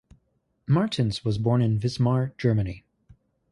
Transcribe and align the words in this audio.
Martens 0.65 1.23
was 1.23 1.37
born 1.37 1.61
in 1.61 1.79
Wismar, 1.79 2.35
Germany. 2.35 2.83